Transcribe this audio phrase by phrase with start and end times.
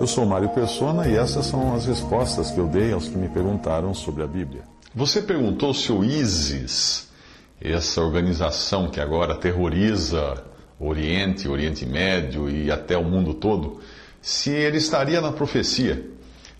[0.00, 3.28] Eu sou Mário Persona e essas são as respostas que eu dei aos que me
[3.28, 4.62] perguntaram sobre a Bíblia.
[4.94, 7.08] Você perguntou se o ISIS,
[7.60, 10.44] essa organização que agora terroriza
[10.78, 13.80] o Oriente, Oriente Médio e até o mundo todo,
[14.20, 16.10] se ele estaria na profecia.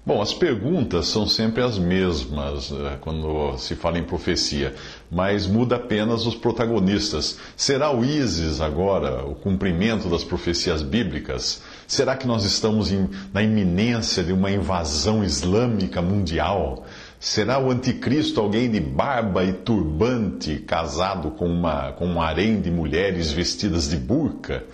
[0.06, 4.74] Bom, as perguntas são sempre as mesmas eh, quando se fala em profecia,
[5.11, 7.38] mas muda apenas os protagonistas.
[7.56, 11.62] Será o ISIS agora o cumprimento das profecias bíblicas?
[11.87, 16.84] Será que nós estamos em, na iminência de uma invasão islâmica mundial?
[17.20, 22.70] Será o anticristo alguém de barba e turbante, casado com, uma, com um harém de
[22.70, 24.65] mulheres vestidas de burca?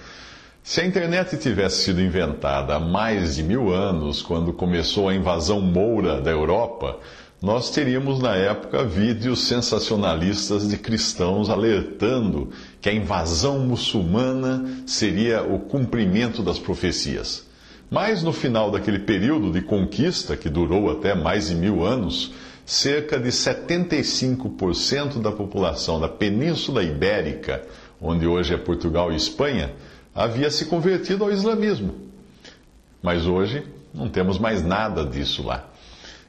[0.63, 5.61] Se a internet tivesse sido inventada há mais de mil anos, quando começou a invasão
[5.61, 6.99] moura da Europa,
[7.43, 12.51] nós teríamos na época vídeos sensacionalistas de cristãos alertando
[12.83, 17.47] que a invasão muçulmana seria o cumprimento das profecias.
[17.91, 22.33] Mas no final daquele período de conquista, que durou até mais de mil anos,
[22.67, 27.63] cerca de 75% da população da Península Ibérica,
[28.01, 29.73] onde hoje é Portugal e Espanha,
[30.15, 31.95] havia se convertido ao islamismo.
[33.03, 35.70] Mas hoje não temos mais nada disso lá.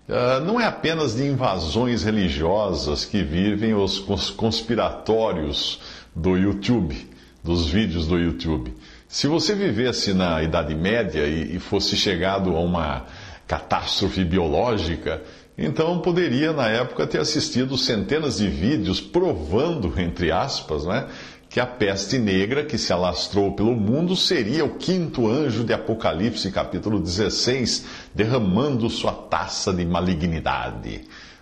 [0.09, 3.99] Uh, não é apenas de invasões religiosas que vivem os
[4.31, 5.79] conspiratórios
[6.15, 7.09] do YouTube,
[7.43, 8.75] dos vídeos do YouTube.
[9.07, 13.05] Se você vivesse na Idade Média e fosse chegado a uma
[13.47, 15.21] catástrofe biológica,
[15.57, 21.07] então poderia, na época, ter assistido centenas de vídeos provando, entre aspas, né,
[21.51, 26.49] que a peste negra que se alastrou pelo mundo seria o quinto anjo de Apocalipse,
[26.49, 27.85] capítulo 16,
[28.15, 31.01] derramando sua taça de malignidade.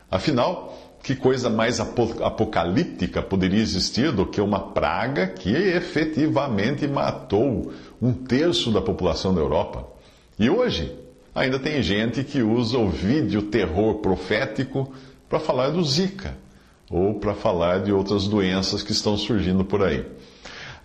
[0.10, 8.12] Afinal, que coisa mais apocalíptica poderia existir do que uma praga que efetivamente matou um
[8.12, 9.86] terço da população da Europa?
[10.40, 10.92] E hoje,
[11.36, 14.92] ainda tem gente que usa o vídeo terror profético
[15.30, 16.36] para falar do Zika
[16.90, 20.06] ou para falar de outras doenças que estão surgindo por aí.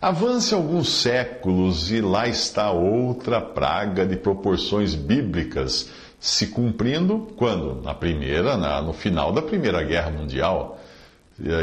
[0.00, 7.80] Avance alguns séculos e lá está outra praga de proporções bíblicas se cumprindo quando?
[7.82, 10.78] Na primeira, na, no final da Primeira Guerra Mundial.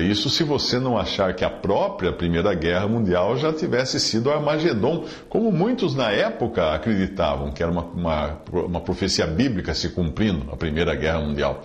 [0.10, 5.06] Isso se você não achar que a própria Primeira Guerra Mundial já tivesse sido Armagedon,
[5.30, 10.58] como muitos na época acreditavam que era uma, uma, uma profecia bíblica se cumprindo, a
[10.58, 11.64] Primeira Guerra Mundial.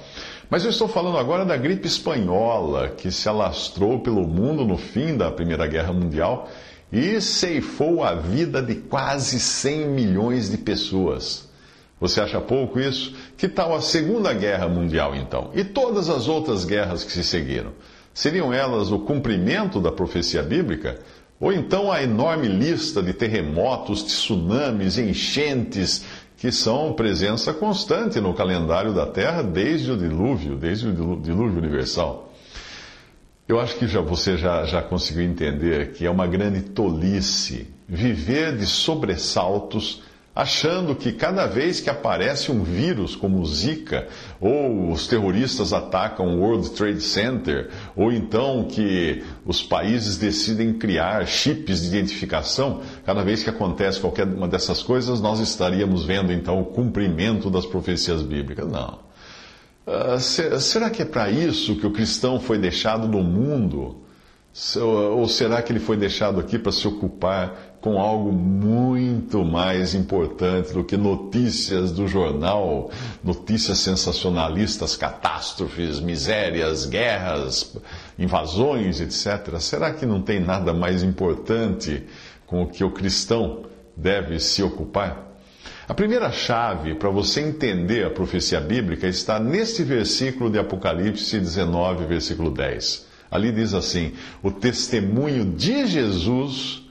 [0.49, 5.17] Mas eu estou falando agora da gripe espanhola, que se alastrou pelo mundo no fim
[5.17, 6.49] da Primeira Guerra Mundial
[6.93, 11.49] e ceifou a vida de quase 100 milhões de pessoas.
[12.01, 13.15] Você acha pouco isso?
[13.37, 15.51] Que tal a Segunda Guerra Mundial, então?
[15.53, 17.73] E todas as outras guerras que se seguiram?
[18.15, 21.01] Seriam elas o cumprimento da profecia bíblica?
[21.41, 26.05] Ou então a enorme lista de terremotos, tsunamis, enchentes
[26.37, 32.33] que são presença constante no calendário da Terra desde o dilúvio, desde o dilúvio universal.
[33.49, 38.57] Eu acho que já, você já, já conseguiu entender que é uma grande tolice viver
[38.57, 40.03] de sobressaltos
[40.37, 44.07] achando que cada vez que aparece um vírus como Zika,
[44.39, 51.27] ou os terroristas atacam o World Trade Center, ou então que os países decidem criar
[51.27, 56.61] chips de identificação, cada vez que acontece qualquer uma dessas coisas, nós estaríamos vendo então
[56.61, 58.71] o cumprimento das profecias bíblicas.
[58.71, 59.07] Não.
[59.87, 60.21] Uh,
[60.61, 64.06] será que é para isso que o cristão foi deixado no mundo?
[64.81, 70.73] Ou será que ele foi deixado aqui para se ocupar com algo muito mais importante
[70.73, 72.91] do que notícias do jornal,
[73.23, 77.77] notícias sensacionalistas, catástrofes, misérias, guerras,
[78.19, 79.61] invasões, etc.?
[79.61, 82.05] Será que não tem nada mais importante
[82.47, 85.37] com o que o cristão deve se ocupar?
[85.87, 92.07] A primeira chave para você entender a profecia bíblica está neste versículo de Apocalipse 19,
[92.07, 93.06] versículo 10.
[93.31, 96.83] Ali diz assim: o testemunho de Jesus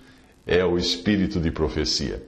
[0.46, 2.22] é o espírito de profecia.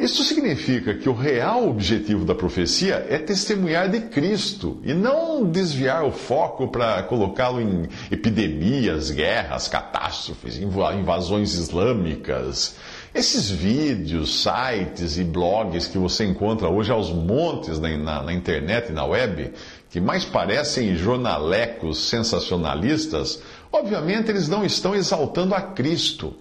[0.00, 6.04] Isso significa que o real objetivo da profecia é testemunhar de Cristo e não desviar
[6.04, 12.76] o foco para colocá-lo em epidemias, guerras, catástrofes, invasões islâmicas.
[13.12, 18.90] Esses vídeos, sites e blogs que você encontra hoje aos montes na, na, na internet
[18.90, 19.52] e na web
[19.90, 23.42] que mais parecem jornalecos sensacionalistas,
[23.72, 26.36] obviamente eles não estão exaltando a Cristo,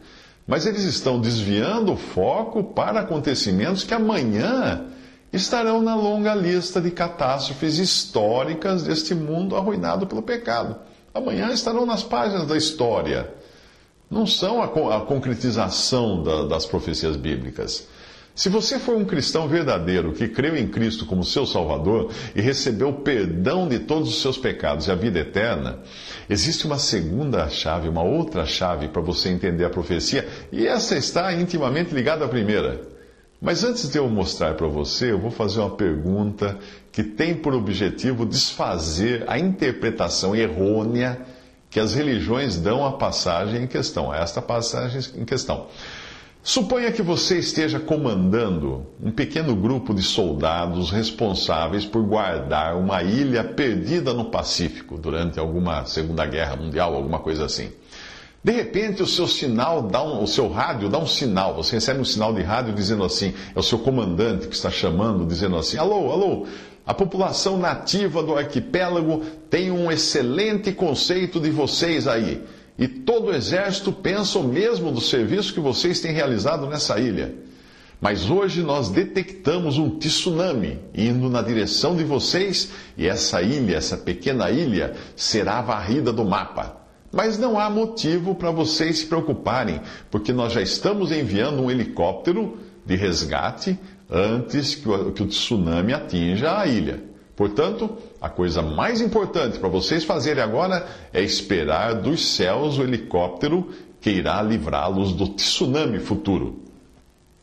[0.45, 4.85] mas eles estão desviando o foco para acontecimentos que amanhã
[5.33, 10.75] estarão na longa lista de catástrofes históricas deste mundo arruinado pelo pecado.
[11.13, 13.33] Amanhã estarão nas páginas da história.
[14.09, 14.67] Não são a,
[15.01, 17.87] concretização das profecias bíblicas.
[18.33, 22.89] Se você for um cristão verdadeiro que creu em Cristo como seu Salvador e recebeu
[22.89, 25.79] o perdão de todos os seus pecados e a vida eterna,
[26.29, 31.33] existe uma segunda chave, uma outra chave para você entender a profecia, e essa está
[31.33, 32.81] intimamente ligada à primeira.
[33.41, 36.57] Mas antes de eu mostrar para você, eu vou fazer uma pergunta
[36.91, 41.25] que tem por objetivo desfazer a interpretação errônea
[41.69, 45.67] que as religiões dão à passagem em questão, a esta passagem em questão.
[46.41, 53.43] Suponha que você esteja comandando um pequeno grupo de soldados responsáveis por guardar uma ilha
[53.43, 57.69] perdida no Pacífico durante alguma Segunda Guerra Mundial, alguma coisa assim.
[58.41, 61.55] De repente, o seu sinal dá um, o seu rádio dá um sinal.
[61.55, 65.25] Você recebe um sinal de rádio dizendo assim: é o seu comandante que está chamando,
[65.25, 66.47] dizendo assim: alô, alô.
[66.89, 72.43] A população nativa do arquipélago tem um excelente conceito de vocês aí.
[72.79, 77.35] E todo o exército pensa o mesmo do serviço que vocês têm realizado nessa ilha.
[78.01, 83.95] Mas hoje nós detectamos um tsunami indo na direção de vocês e essa ilha, essa
[83.95, 86.75] pequena ilha, será varrida do mapa.
[87.11, 92.57] Mas não há motivo para vocês se preocuparem, porque nós já estamos enviando um helicóptero
[92.83, 93.77] de resgate
[94.09, 97.03] antes que o, que o tsunami atinja a ilha.
[97.35, 103.69] Portanto, a coisa mais importante para vocês fazerem agora é esperar dos céus o helicóptero
[104.01, 106.63] que irá livrá-los do tsunami futuro.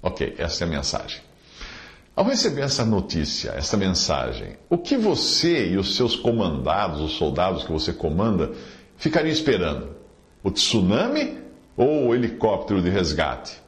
[0.03, 1.21] Ok, essa é a mensagem.
[2.15, 7.65] Ao receber essa notícia, essa mensagem, o que você e os seus comandados, os soldados
[7.65, 8.53] que você comanda,
[8.97, 9.91] ficariam esperando?
[10.43, 11.39] O tsunami
[11.77, 13.61] ou o helicóptero de resgate?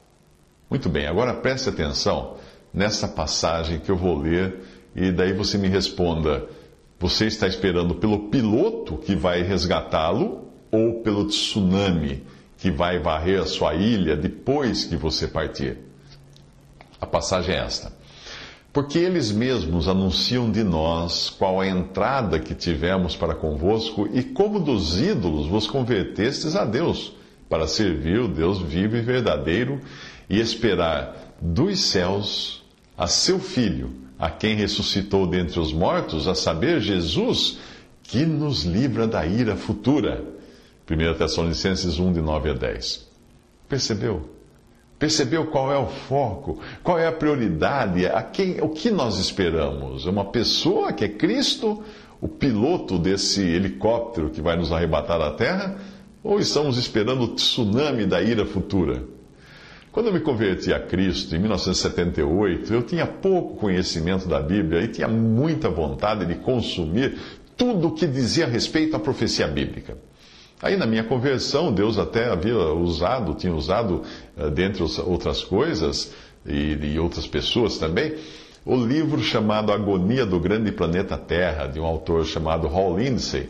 [0.71, 2.38] Muito bem, agora preste atenção
[2.73, 4.63] nessa passagem que eu vou ler
[4.95, 6.47] e daí você me responda:
[6.99, 12.25] você está esperando pelo piloto que vai resgatá-lo ou pelo tsunami
[12.57, 15.79] que vai varrer a sua ilha depois que você partir?
[17.01, 17.97] A passagem é esta.
[18.73, 24.61] Porque eles mesmos anunciam de nós qual a entrada que tivemos para convosco e como
[24.61, 27.13] dos ídolos vos convertestes a Deus,
[27.49, 29.81] para servir o Deus vivo e verdadeiro
[30.29, 32.65] e esperar dos céus
[32.97, 37.59] a seu Filho a quem ressuscitou dentre os mortos, a saber, Jesus,
[38.03, 40.25] que nos livra da ira futura.
[40.91, 43.07] 1 Tessalonicenses 1, de 9 a 10.
[43.69, 44.29] Percebeu?
[44.99, 50.05] Percebeu qual é o foco, qual é a prioridade, a quem, o que nós esperamos?
[50.05, 51.85] É uma pessoa que é Cristo,
[52.21, 55.79] o piloto desse helicóptero que vai nos arrebatar da terra?
[56.25, 59.05] Ou estamos esperando o tsunami da ira futura?
[59.99, 64.87] Quando eu me converti a Cristo em 1978, eu tinha pouco conhecimento da Bíblia e
[64.87, 67.19] tinha muita vontade de consumir
[67.57, 69.99] tudo o que dizia respeito à profecia bíblica.
[70.63, 74.05] Aí na minha conversão, Deus até havia usado, tinha usado,
[74.37, 76.15] eh, dentre outras coisas,
[76.47, 78.15] e, e outras pessoas também,
[78.65, 83.49] o livro chamado Agonia do Grande Planeta Terra, de um autor chamado Hall Lindsey.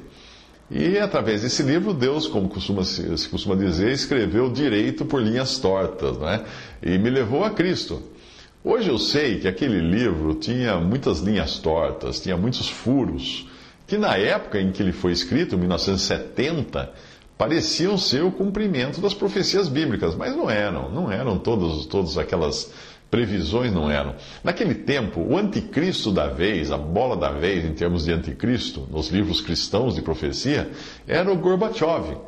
[0.70, 6.19] E através desse livro, Deus, como costuma, se costuma dizer, escreveu direito por linhas tortas,
[6.19, 6.44] né?
[6.82, 8.03] e me levou a Cristo.
[8.62, 13.49] Hoje eu sei que aquele livro tinha muitas linhas tortas, tinha muitos furos,
[13.87, 16.93] que na época em que ele foi escrito, 1970,
[17.38, 22.70] pareciam ser o cumprimento das profecias bíblicas, mas não eram, não eram todas, todas aquelas
[23.10, 24.14] previsões não eram.
[24.44, 29.08] Naquele tempo, o anticristo da vez, a bola da vez em termos de anticristo, nos
[29.08, 30.70] livros cristãos de profecia,
[31.06, 32.19] era o Gorbachev,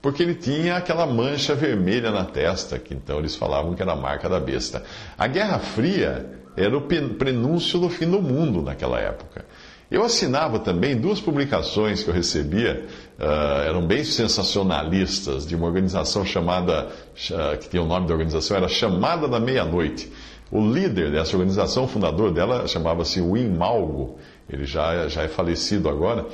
[0.00, 3.96] porque ele tinha aquela mancha vermelha na testa, que então eles falavam que era a
[3.96, 4.82] marca da besta.
[5.16, 9.44] A Guerra Fria era o prenúncio do fim do mundo naquela época.
[9.90, 12.86] Eu assinava também duas publicações que eu recebia,
[13.18, 18.56] uh, eram bem sensacionalistas, de uma organização chamada, uh, que tinha o nome da organização,
[18.56, 20.10] era Chamada da Meia-Noite.
[20.50, 25.88] O líder dessa organização, o fundador dela, chamava-se Wim Malgo, ele já, já é falecido
[25.88, 26.26] agora,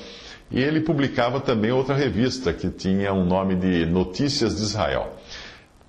[0.51, 5.13] e ele publicava também outra revista que tinha um nome de Notícias de Israel.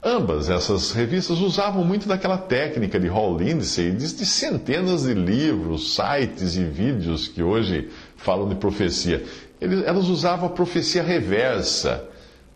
[0.03, 5.96] Ambas essas revistas usavam muito daquela técnica de Hall Lindsey, de, de centenas de livros,
[5.96, 9.24] sites e vídeos que hoje falam de profecia.
[9.62, 12.07] elas usavam a profecia reversa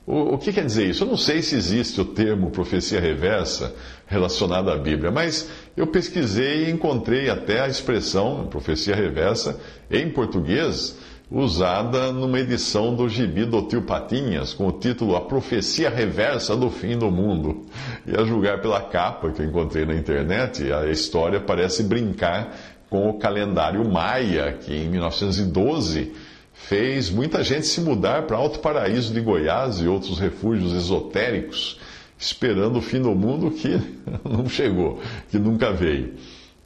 [0.05, 1.03] o, o que quer dizer isso?
[1.03, 3.73] Eu não sei se existe o termo profecia reversa
[4.07, 9.59] relacionado à Bíblia, mas eu pesquisei e encontrei até a expressão profecia reversa
[9.89, 10.97] em português
[11.31, 16.69] usada numa edição do Gibi do Tio Patinhas, com o título A Profecia Reversa do
[16.69, 17.65] Fim do Mundo.
[18.05, 22.53] E a julgar pela capa que eu encontrei na internet, a história parece brincar
[22.89, 26.11] com o calendário maia, que em 1912
[26.53, 31.79] fez muita gente se mudar para Alto Paraíso de Goiás e outros refúgios esotéricos
[32.21, 33.81] esperando o fim do mundo que
[34.23, 36.13] não chegou, que nunca veio.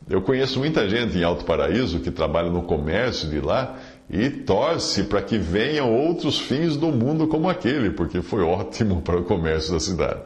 [0.07, 5.05] Eu conheço muita gente em Alto Paraíso que trabalha no comércio de lá e torce
[5.05, 9.73] para que venham outros fins do mundo como aquele, porque foi ótimo para o comércio
[9.73, 10.19] da cidade.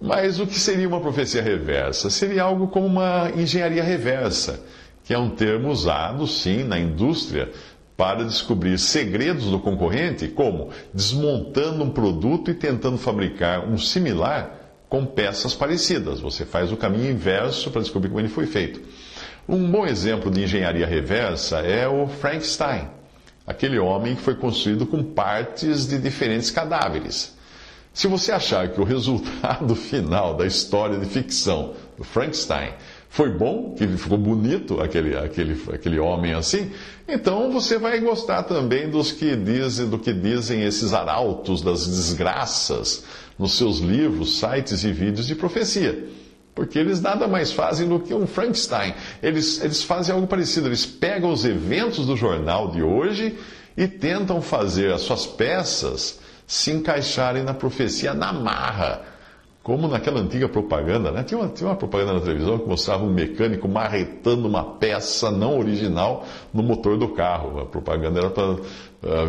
[0.00, 2.08] Mas o que seria uma profecia reversa?
[2.08, 4.62] Seria algo como uma engenharia reversa,
[5.04, 7.50] que é um termo usado, sim, na indústria
[8.00, 15.04] para descobrir segredos do concorrente, como desmontando um produto e tentando fabricar um similar com
[15.04, 16.18] peças parecidas.
[16.18, 18.80] Você faz o caminho inverso para descobrir como ele foi feito.
[19.46, 22.88] Um bom exemplo de engenharia reversa é o Frankenstein,
[23.46, 27.36] aquele homem que foi construído com partes de diferentes cadáveres.
[27.92, 32.72] Se você achar que o resultado final da história de ficção do Frankenstein
[33.12, 36.70] foi bom, que ficou bonito aquele, aquele, aquele homem assim,
[37.08, 43.04] então você vai gostar também dos que dizem, do que dizem esses arautos das desgraças
[43.36, 46.08] nos seus livros, sites e vídeos de profecia.
[46.54, 48.94] Porque eles nada mais fazem do que um Frankenstein.
[49.20, 50.68] Eles, eles fazem algo parecido.
[50.68, 53.36] Eles pegam os eventos do jornal de hoje
[53.76, 59.09] e tentam fazer as suas peças se encaixarem na profecia na marra
[59.62, 61.22] como naquela antiga propaganda, né?
[61.22, 65.58] Tinha uma, tinha uma propaganda na televisão que mostrava um mecânico marretando uma peça não
[65.58, 67.60] original no motor do carro.
[67.60, 68.60] A propaganda era para uh,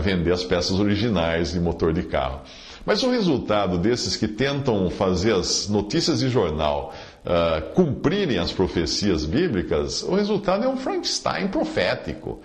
[0.02, 2.42] vender as peças originais de motor de carro.
[2.86, 6.94] Mas o resultado desses que tentam fazer as notícias de jornal
[7.26, 12.40] uh, cumprirem as profecias bíblicas, o resultado é um Frankenstein profético,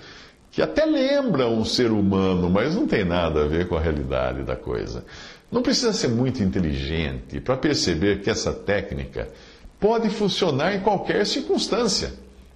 [0.50, 4.42] que até lembra um ser humano, mas não tem nada a ver com a realidade
[4.42, 5.04] da coisa.
[5.50, 9.28] Não precisa ser muito inteligente para perceber que essa técnica
[9.78, 12.12] pode funcionar em qualquer circunstância.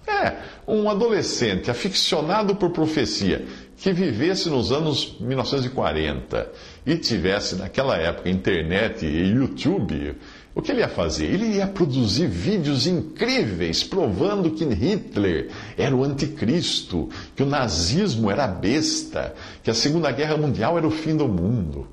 [0.07, 0.35] É,
[0.67, 3.45] um adolescente aficionado por profecia
[3.77, 6.51] que vivesse nos anos 1940
[6.85, 10.15] e tivesse naquela época internet e YouTube,
[10.53, 11.25] o que ele ia fazer?
[11.25, 18.47] Ele ia produzir vídeos incríveis provando que Hitler era o anticristo, que o nazismo era
[18.47, 19.33] besta,
[19.63, 21.87] que a Segunda Guerra Mundial era o fim do mundo.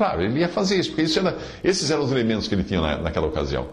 [0.00, 2.80] Claro, ele ia fazer isso, porque isso era, esses eram os elementos que ele tinha
[2.80, 3.68] na, naquela ocasião.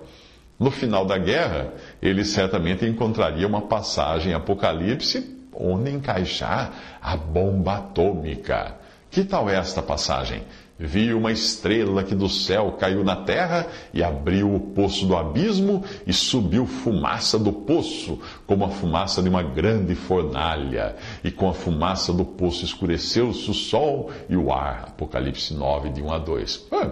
[0.59, 8.75] No final da guerra, ele certamente encontraria uma passagem Apocalipse onde encaixar a bomba atômica.
[9.09, 10.43] Que tal esta passagem?
[10.79, 15.83] Vi uma estrela que do céu caiu na terra e abriu o poço do abismo
[16.05, 20.95] e subiu fumaça do poço, como a fumaça de uma grande fornalha.
[21.23, 24.89] E com a fumaça do poço escureceu-se o sol e o ar.
[24.89, 26.67] Apocalipse 9, de 1 a 2.
[26.71, 26.91] Ah,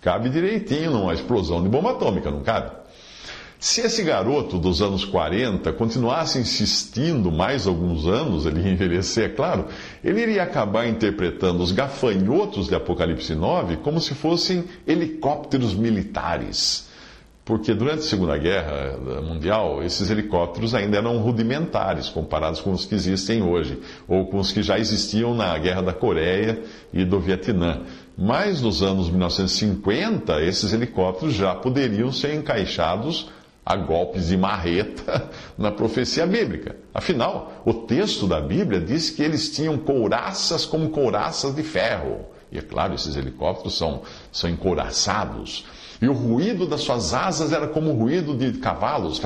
[0.00, 2.83] cabe direitinho numa explosão de bomba atômica, não cabe?
[3.64, 9.28] Se esse garoto dos anos 40 continuasse insistindo mais alguns anos, ele ia envelhecer, é
[9.30, 9.68] claro,
[10.04, 16.90] ele iria acabar interpretando os gafanhotos de Apocalipse 9 como se fossem helicópteros militares.
[17.42, 22.94] Porque durante a Segunda Guerra Mundial, esses helicópteros ainda eram rudimentares comparados com os que
[22.94, 27.80] existem hoje, ou com os que já existiam na Guerra da Coreia e do Vietnã.
[28.14, 33.32] Mas nos anos 1950, esses helicópteros já poderiam ser encaixados
[33.64, 36.76] a golpes de marreta na profecia bíblica.
[36.92, 42.26] Afinal, o texto da Bíblia diz que eles tinham couraças como couraças de ferro.
[42.52, 45.64] E é claro, esses helicópteros são, são encouraçados.
[46.00, 49.20] E o ruído das suas asas era como o ruído de cavalos.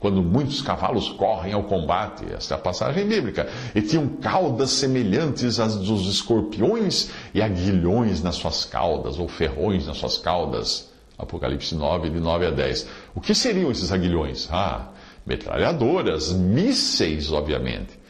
[0.00, 2.24] Quando muitos cavalos correm ao combate.
[2.34, 3.48] Esta é a passagem bíblica.
[3.74, 9.98] E tinham caudas semelhantes às dos escorpiões e aguilhões nas suas caudas, ou ferrões nas
[9.98, 10.89] suas caudas.
[11.22, 12.88] Apocalipse 9, de 9 a 10.
[13.14, 14.48] O que seriam esses aguilhões?
[14.50, 14.88] Ah,
[15.26, 18.00] metralhadoras, mísseis, obviamente.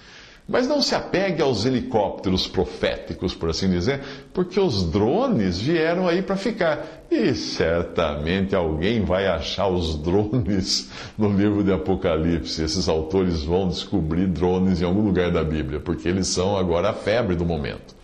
[0.51, 4.01] Mas não se apegue aos helicópteros proféticos, por assim dizer,
[4.35, 7.05] porque os drones vieram aí para ficar.
[7.09, 12.65] E certamente alguém vai achar os drones no livro de Apocalipse.
[12.65, 16.95] Esses autores vão descobrir drones em algum lugar da Bíblia, porque eles são agora a
[16.95, 18.00] febre do momento.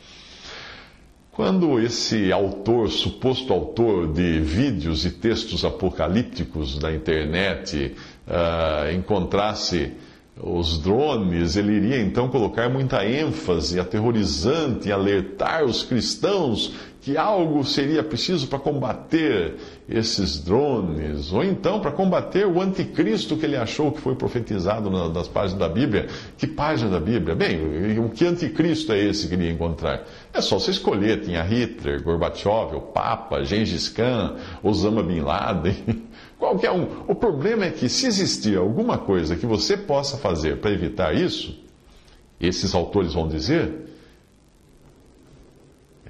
[1.37, 7.95] Quando esse autor, suposto autor de vídeos e textos apocalípticos da internet,
[8.27, 9.93] uh, encontrasse
[10.39, 18.03] os drones, ele iria então colocar muita ênfase aterrorizante alertar os cristãos que algo seria
[18.03, 19.55] preciso para combater
[19.89, 25.29] esses drones, ou então para combater o anticristo que ele achou que foi profetizado nas
[25.29, 26.09] páginas da Bíblia.
[26.37, 27.37] Que página da Bíblia?
[27.37, 30.05] Bem, o que anticristo é esse que ele ia encontrar?
[30.35, 36.03] É só você escolher, tinha Hitler, Gorbachev, o Papa, Gengis Khan, Osama Bin Laden,
[36.39, 37.05] qualquer um.
[37.09, 41.59] O problema é que se existir alguma coisa que você possa fazer para evitar isso,
[42.41, 43.87] esses autores vão dizer,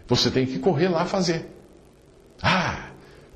[0.07, 1.47] você tem que correr lá fazer.
[2.43, 2.91] Ah,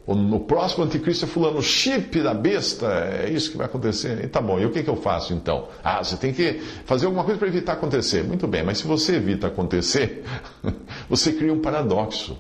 [0.07, 4.25] no próximo anticristo é fulano, chip da besta, é isso que vai acontecer.
[4.25, 5.69] E tá bom, e o que, que eu faço então?
[5.85, 8.25] Ah, você tem que fazer alguma coisa para evitar acontecer.
[8.25, 10.25] Muito bem, mas se você evita acontecer,
[11.09, 12.37] você cria um paradoxo.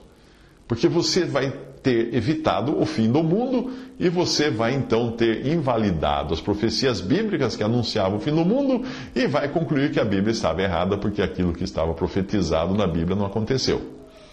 [0.66, 6.34] Porque você vai ter evitado o fim do mundo e você vai então ter invalidado
[6.34, 10.32] as profecias bíblicas que anunciavam o fim do mundo e vai concluir que a Bíblia
[10.32, 13.80] estava errada porque aquilo que estava profetizado na Bíblia não aconteceu.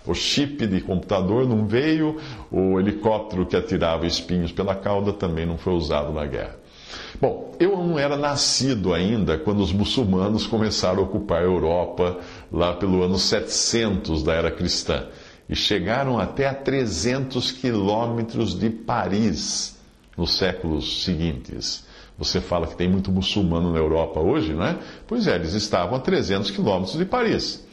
[0.06, 2.18] O chip de computador não veio,
[2.50, 6.56] o helicóptero que atirava espinhos pela cauda também não foi usado na guerra.
[7.20, 12.18] Bom, eu não era nascido ainda quando os muçulmanos começaram a ocupar a Europa
[12.51, 15.06] lá pelo ano 700 da era cristã
[15.50, 19.77] e chegaram até a 300 quilômetros de Paris
[20.18, 21.86] nos séculos seguintes.
[22.18, 24.77] Você fala que tem muito muçulmano na Europa hoje, não é?
[25.06, 27.66] Pois é, eles estavam a 300 quilômetros de Paris.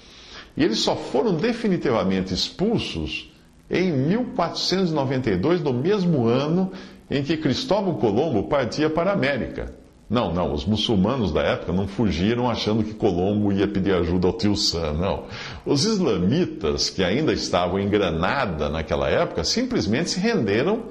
[0.57, 3.33] E eles só foram definitivamente expulsos
[3.71, 6.71] em 1492, no mesmo ano
[7.11, 9.84] em que Cristóvão Colombo partia para a América.
[10.09, 14.35] Não, não, os muçulmanos da época não fugiram achando que Colombo ia pedir ajuda ao
[14.35, 15.25] tio Sam, não.
[15.65, 20.85] Os islamitas, que ainda estavam em Granada naquela época, simplesmente se renderam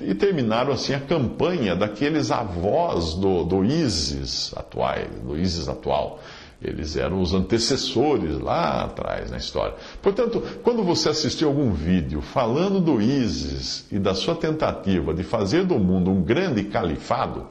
[0.00, 6.20] e terminaram assim a campanha daqueles avós do, do ISIS atual, do ISIS atual.
[6.62, 9.74] Eles eram os antecessores lá atrás na história.
[10.02, 15.64] Portanto, quando você assistir algum vídeo falando do ISIS e da sua tentativa de fazer
[15.64, 17.46] do mundo um grande califado,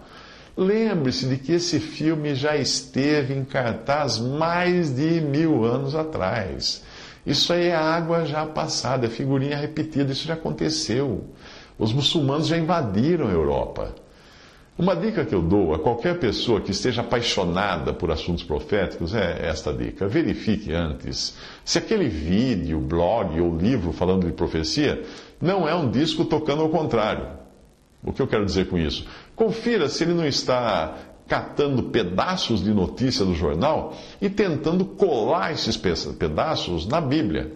[0.59, 6.83] Lembre-se de que esse filme já esteve em cartaz mais de mil anos atrás.
[7.25, 11.23] Isso aí é água já passada, é figurinha repetida, isso já aconteceu.
[11.77, 13.95] Os muçulmanos já invadiram a Europa.
[14.77, 19.47] Uma dica que eu dou a qualquer pessoa que esteja apaixonada por assuntos proféticos é
[19.47, 20.09] esta dica.
[20.09, 25.05] Verifique antes se aquele vídeo, blog ou livro falando de profecia
[25.41, 27.39] não é um disco tocando ao contrário.
[28.01, 29.05] O que eu quero dizer com isso?
[29.39, 35.77] Confira se ele não está catando pedaços de notícia do jornal e tentando colar esses
[35.77, 37.53] pedaços na Bíblia.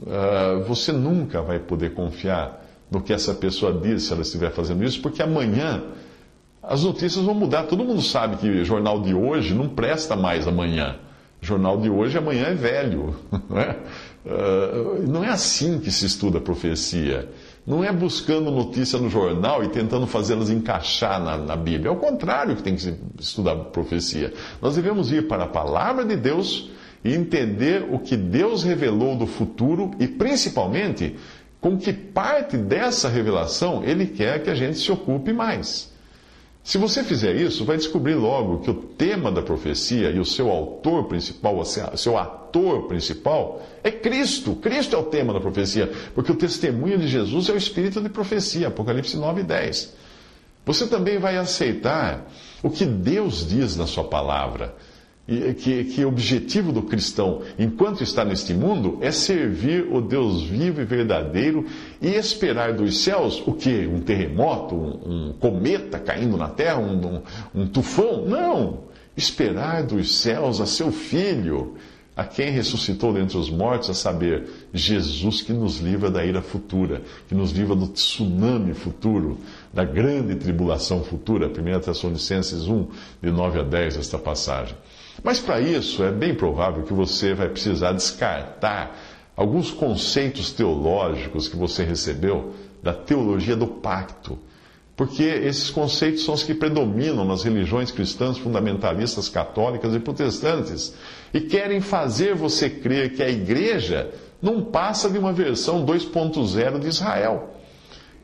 [0.00, 4.84] Uh, você nunca vai poder confiar no que essa pessoa diz se ela estiver fazendo
[4.84, 5.82] isso, porque amanhã
[6.62, 7.64] as notícias vão mudar.
[7.64, 10.98] Todo mundo sabe que o jornal de hoje não presta mais amanhã.
[11.42, 13.16] O jornal de hoje amanhã é velho.
[13.50, 13.76] Não é,
[14.24, 17.28] uh, não é assim que se estuda a profecia.
[17.64, 21.88] Não é buscando notícia no jornal e tentando fazê-las encaixar na, na, Bíblia.
[21.88, 24.32] É o contrário que tem que estudar profecia.
[24.60, 26.70] Nós devemos ir para a palavra de Deus
[27.04, 31.16] e entender o que Deus revelou do futuro e, principalmente,
[31.60, 35.91] com que parte dessa revelação Ele quer que a gente se ocupe mais.
[36.64, 40.48] Se você fizer isso, vai descobrir logo que o tema da profecia e o seu
[40.48, 44.54] autor principal, o seu ator principal, é Cristo.
[44.54, 48.08] Cristo é o tema da profecia, porque o testemunho de Jesus é o espírito de
[48.08, 49.92] profecia, Apocalipse 9 e 10.
[50.64, 52.30] Você também vai aceitar
[52.62, 54.76] o que Deus diz na sua palavra
[55.26, 60.80] que, que o objetivo do cristão, enquanto está neste mundo, é servir o Deus vivo
[60.80, 61.64] e verdadeiro
[62.00, 63.86] e esperar dos céus o que?
[63.86, 67.22] Um terremoto, um, um, cometa caindo na terra, um,
[67.54, 68.26] um, um tufão?
[68.26, 68.92] Não!
[69.16, 71.76] Esperar dos céus a seu filho,
[72.16, 77.00] a quem ressuscitou dentre os mortos, a saber, Jesus que nos livra da ira futura,
[77.28, 79.38] que nos livra do tsunami futuro,
[79.72, 81.46] da grande tribulação futura.
[81.46, 82.88] 1 Tessalonicenses 1,
[83.22, 84.74] de 9 a 10, esta passagem.
[85.22, 88.96] Mas para isso é bem provável que você vai precisar descartar
[89.36, 94.38] alguns conceitos teológicos que você recebeu da teologia do pacto.
[94.96, 100.94] Porque esses conceitos são os que predominam nas religiões cristãs fundamentalistas católicas e protestantes
[101.32, 106.88] e querem fazer você crer que a igreja não passa de uma versão 2.0 de
[106.88, 107.54] Israel.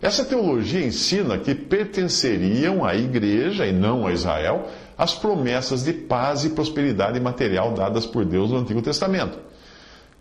[0.00, 6.44] Essa teologia ensina que pertenceriam à igreja e não a Israel as promessas de paz
[6.44, 9.38] e prosperidade material dadas por Deus no Antigo Testamento.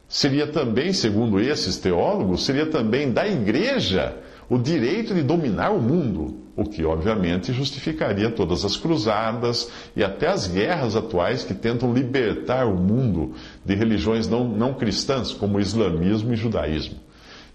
[0.09, 4.17] Seria também, segundo esses teólogos, seria também da igreja
[4.49, 10.27] o direito de dominar o mundo, o que obviamente justificaria todas as cruzadas e até
[10.27, 15.61] as guerras atuais que tentam libertar o mundo de religiões não, não cristãs, como o
[15.61, 17.06] islamismo e judaísmo.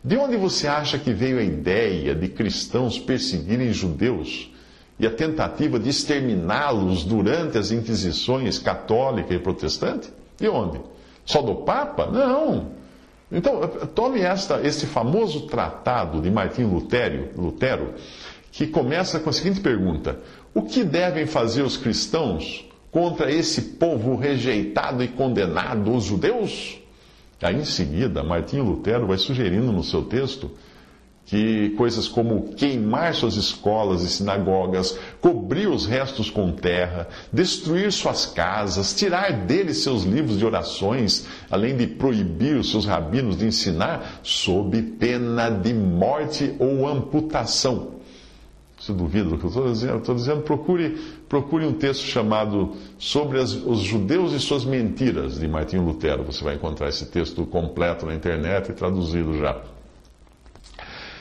[0.05, 4.53] De onde você acha que veio a ideia de cristãos perseguirem judeus?
[5.03, 10.09] e a tentativa de exterminá-los durante as inquisições católica e protestante?
[10.39, 10.81] De onde?
[11.25, 12.07] Só do Papa?
[12.07, 12.69] Não.
[13.31, 17.95] Então, tome esta, este famoso tratado de Martim Lutero, Lutero,
[18.53, 20.19] que começa com a seguinte pergunta:
[20.55, 26.79] O que devem fazer os cristãos contra esse povo rejeitado e condenado, os judeus?
[27.43, 30.51] Aí, em seguida, Martim Lutero vai sugerindo no seu texto
[31.25, 38.27] que coisas como queimar suas escolas e sinagogas, cobrir os restos com terra, destruir suas
[38.27, 44.21] casas, tirar deles seus livros de orações, além de proibir os seus rabinos de ensinar,
[44.23, 48.02] sob pena de morte ou amputação.
[48.83, 49.99] Você duvida do que eu estou dizendo?
[49.99, 55.47] Estou dizendo, procure, procure um texto chamado Sobre as, os Judeus e Suas Mentiras, de
[55.47, 56.25] Martinho Lutero.
[56.25, 59.57] Você vai encontrar esse texto completo na internet e traduzido já.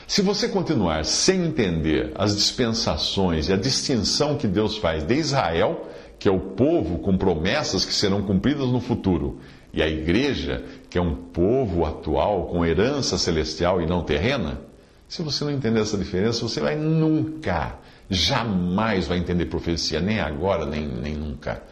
[0.08, 5.86] Se você continuar sem entender as dispensações e a distinção que Deus faz de Israel,
[6.18, 9.38] que é o povo com promessas que serão cumpridas no futuro,
[9.72, 14.71] e a igreja, que é um povo atual com herança celestial e não terrena,
[15.12, 20.64] se você não entender essa diferença, você vai nunca, jamais vai entender profecia, nem agora,
[20.64, 21.62] nem, nem nunca.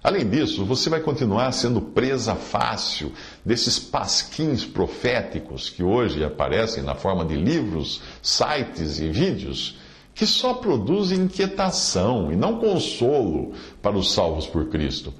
[0.00, 3.10] Além disso, você vai continuar sendo presa fácil
[3.44, 9.76] desses pasquins proféticos que hoje aparecem na forma de livros, sites e vídeos,
[10.14, 15.12] que só produzem inquietação e não consolo para os salvos por Cristo.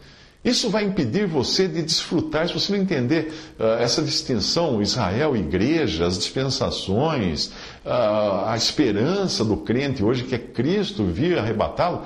[0.45, 6.07] Isso vai impedir você de desfrutar, se você não entender uh, essa distinção, Israel, igreja,
[6.07, 7.47] as dispensações,
[7.85, 12.03] uh, a esperança do crente hoje, que é Cristo vir arrebatá-lo.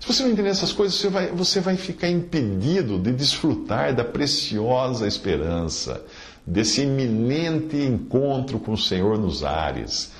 [0.00, 4.04] Se você não entender essas coisas, você vai, você vai ficar impedido de desfrutar da
[4.04, 6.02] preciosa esperança,
[6.46, 10.12] desse iminente encontro com o Senhor nos ares.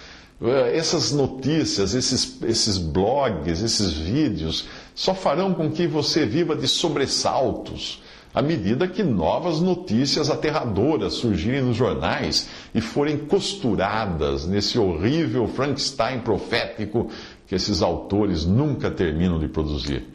[0.42, 4.66] Eh, essas notícias, esses, esses blogs, esses vídeos,
[4.96, 8.02] só farão com que você viva de sobressaltos
[8.37, 16.20] à medida que novas notícias aterradoras surgirem nos jornais e forem costuradas nesse horrível Frankenstein
[16.20, 17.11] profético
[17.46, 20.06] que esses autores nunca terminam de produzir.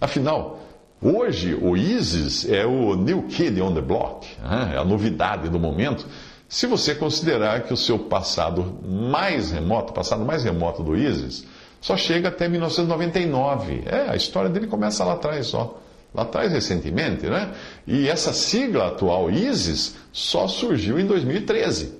[0.00, 0.60] Afinal,
[1.02, 4.72] hoje o ISIS é o New Kid on the Block, né?
[4.74, 6.06] é a novidade do momento.
[6.48, 11.44] Se você considerar que o seu passado mais remoto, passado mais remoto do ISIS,
[11.80, 13.82] só chega até 1999.
[13.86, 15.80] É, a história dele começa lá atrás só.
[16.14, 17.52] Lá atrás, recentemente, né?
[17.86, 21.98] E essa sigla atual, ISIS, só surgiu em 2013.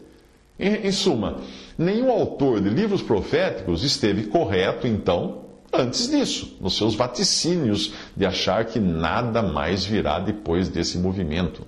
[0.58, 1.40] Em, em suma,
[1.76, 8.64] nenhum autor de livros proféticos esteve correto, então, antes disso, nos seus vaticínios de achar
[8.64, 11.64] que nada mais virá depois desse movimento.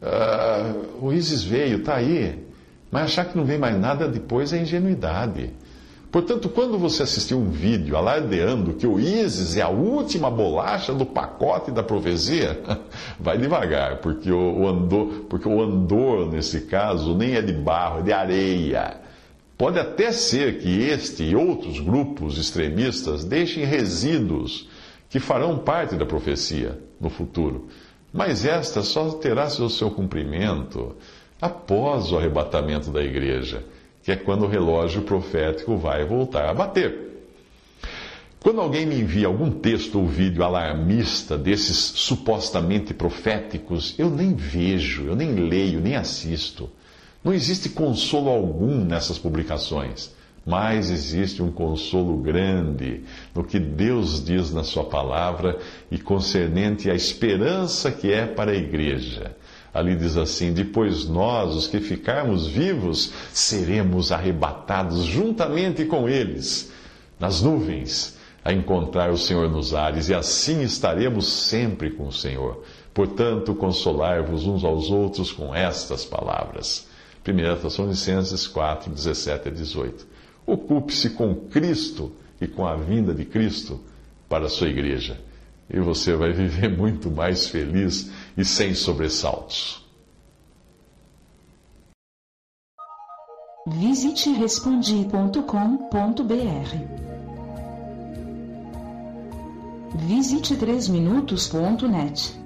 [0.00, 2.46] Uh, o ISIS veio, está aí,
[2.90, 5.50] mas achar que não vem mais nada depois é ingenuidade.
[6.14, 11.04] Portanto, quando você assistir um vídeo alardeando que o ISIS é a última bolacha do
[11.04, 12.62] pacote da profecia,
[13.18, 18.02] vai devagar, porque o, andor, porque o andor, nesse caso, nem é de barro, é
[18.02, 19.00] de areia.
[19.58, 24.68] Pode até ser que este e outros grupos extremistas deixem resíduos
[25.10, 27.66] que farão parte da profecia no futuro,
[28.12, 30.94] mas esta só terá seu, seu cumprimento
[31.42, 33.64] após o arrebatamento da igreja
[34.04, 37.04] que é quando o relógio profético vai voltar a bater.
[38.38, 45.06] Quando alguém me envia algum texto ou vídeo alarmista desses supostamente proféticos, eu nem vejo,
[45.06, 46.68] eu nem leio, nem assisto.
[47.24, 50.14] Não existe consolo algum nessas publicações,
[50.44, 55.58] mas existe um consolo grande no que Deus diz na Sua palavra
[55.90, 59.34] e concernente à esperança que é para a igreja
[59.74, 66.72] Ali diz assim: Depois nós, os que ficarmos vivos, seremos arrebatados juntamente com eles
[67.18, 72.62] nas nuvens, a encontrar o Senhor nos ares, e assim estaremos sempre com o Senhor.
[72.92, 76.86] Portanto, consolar-vos uns aos outros com estas palavras.
[77.26, 80.06] 1 Tessalonicenses 4, 17 a 18.
[80.46, 83.80] Ocupe-se com Cristo e com a vinda de Cristo
[84.28, 85.18] para a sua igreja
[85.68, 89.84] e você vai viver muito mais feliz e sem sobressaltos.
[93.66, 95.44] Visite respondi.com.br.
[100.06, 102.43] Visite 3minutos.net.